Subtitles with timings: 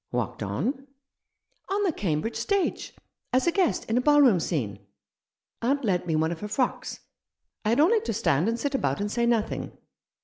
[0.11, 0.87] "Walked on?""
[1.71, 2.95] On the Cambridge stage—
[3.31, 4.79] as a guest in a ballroom scene.
[5.61, 7.01] Aunt lent me one of her frocks.
[7.63, 9.77] I had only to stand and sit about and say nothing.